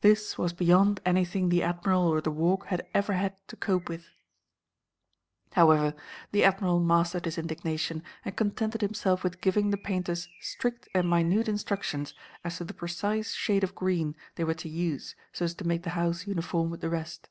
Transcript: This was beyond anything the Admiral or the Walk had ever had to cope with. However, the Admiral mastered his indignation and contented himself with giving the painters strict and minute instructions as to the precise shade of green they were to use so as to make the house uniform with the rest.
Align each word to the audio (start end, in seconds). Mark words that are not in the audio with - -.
This 0.00 0.38
was 0.38 0.54
beyond 0.54 1.02
anything 1.04 1.50
the 1.50 1.62
Admiral 1.62 2.04
or 2.06 2.22
the 2.22 2.30
Walk 2.30 2.68
had 2.68 2.86
ever 2.94 3.12
had 3.12 3.36
to 3.48 3.56
cope 3.56 3.86
with. 3.90 4.06
However, 5.52 5.94
the 6.32 6.42
Admiral 6.42 6.80
mastered 6.80 7.26
his 7.26 7.36
indignation 7.36 8.02
and 8.24 8.34
contented 8.34 8.80
himself 8.80 9.22
with 9.22 9.42
giving 9.42 9.68
the 9.68 9.76
painters 9.76 10.26
strict 10.40 10.88
and 10.94 11.10
minute 11.10 11.48
instructions 11.50 12.14
as 12.44 12.56
to 12.56 12.64
the 12.64 12.72
precise 12.72 13.34
shade 13.34 13.62
of 13.62 13.74
green 13.74 14.16
they 14.36 14.44
were 14.44 14.54
to 14.54 14.70
use 14.70 15.14
so 15.34 15.44
as 15.44 15.54
to 15.56 15.66
make 15.68 15.82
the 15.82 15.90
house 15.90 16.26
uniform 16.26 16.70
with 16.70 16.80
the 16.80 16.88
rest. 16.88 17.28